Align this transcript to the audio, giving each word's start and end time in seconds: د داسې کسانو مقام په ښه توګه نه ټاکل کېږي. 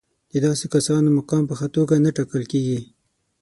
د 0.31 0.33
داسې 0.45 0.65
کسانو 0.73 1.09
مقام 1.19 1.43
په 1.47 1.53
ښه 1.59 1.67
توګه 1.75 1.95
نه 2.05 2.11
ټاکل 2.17 2.43
کېږي. 2.51 2.79